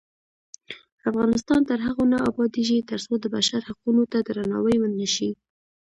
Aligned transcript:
افغانستان 1.09 1.61
تر 1.69 1.79
هغو 1.85 2.03
نه 2.13 2.17
ابادیږي، 2.29 2.79
ترڅو 2.89 3.13
د 3.19 3.25
بشر 3.35 3.61
حقونو 3.69 4.03
ته 4.11 4.17
درناوی 4.27 4.75
ونشي. 4.79 5.31